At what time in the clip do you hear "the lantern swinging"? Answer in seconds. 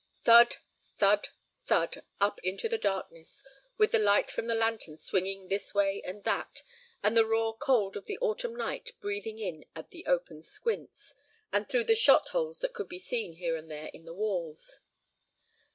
4.47-5.47